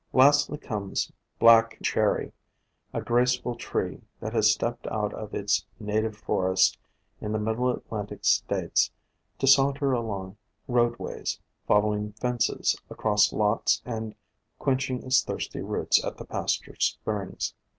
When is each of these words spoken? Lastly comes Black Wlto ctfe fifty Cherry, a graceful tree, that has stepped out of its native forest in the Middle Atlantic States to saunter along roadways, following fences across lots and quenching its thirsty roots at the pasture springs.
Lastly 0.13 0.57
comes 0.57 1.11
Black 1.37 1.65
Wlto 1.65 1.67
ctfe 1.67 1.69
fifty 1.73 1.83
Cherry, 1.85 2.31
a 2.91 3.01
graceful 3.03 3.53
tree, 3.55 4.01
that 4.19 4.33
has 4.33 4.49
stepped 4.51 4.87
out 4.87 5.13
of 5.13 5.35
its 5.35 5.63
native 5.79 6.17
forest 6.17 6.79
in 7.19 7.31
the 7.33 7.37
Middle 7.37 7.69
Atlantic 7.69 8.25
States 8.25 8.89
to 9.37 9.45
saunter 9.45 9.91
along 9.91 10.37
roadways, 10.67 11.39
following 11.67 12.13
fences 12.13 12.75
across 12.89 13.31
lots 13.31 13.83
and 13.85 14.15
quenching 14.57 15.03
its 15.03 15.21
thirsty 15.23 15.61
roots 15.61 16.03
at 16.03 16.17
the 16.17 16.25
pasture 16.25 16.73
springs. 16.79 17.53